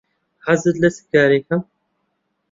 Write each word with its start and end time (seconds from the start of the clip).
حەزت 0.45 0.75
لە 0.83 0.89
چ 0.95 0.97
کارێکە؟ 1.13 1.57